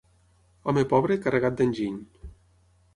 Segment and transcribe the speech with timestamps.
[0.71, 2.03] Home pobre, carregat d'enginy.